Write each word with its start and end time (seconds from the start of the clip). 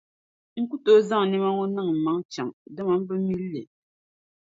N 0.59 0.63
ku 0.69 0.75
tooi 0.83 1.05
zaŋ 1.09 1.23
nɛma 1.31 1.49
ŋɔ 1.57 1.65
niŋ 1.75 1.87
mmaŋ’ 1.95 2.17
chaŋ 2.33 2.47
dama 2.75 2.93
m 2.99 3.03
bi 3.07 3.15
mil’ 3.27 3.41
li. 3.53 3.61